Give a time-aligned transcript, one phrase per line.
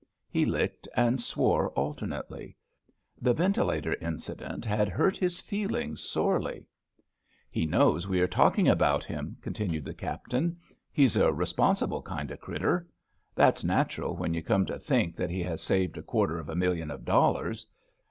[0.31, 2.57] He licked and swore alternately.
[3.21, 6.61] The ventilator incident had hurt his feelings sorely.
[6.61, 10.57] 6 ABAFT THE FUNNEL He knows we are talking about him/* con tinued the Captain.
[10.97, 12.87] He^s a responsible kind * critter.
[13.35, 16.49] That *s natural when you come to think that he has saved a quarter of
[16.49, 17.67] a million of dollars.